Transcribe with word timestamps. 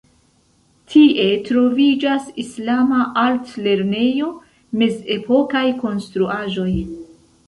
Tie 0.91 1.25
troviĝas 1.49 2.31
islama 2.43 3.01
altlernejo, 3.23 4.29
mezepokaj 4.83 5.63
konstruaĵoj. 5.85 6.71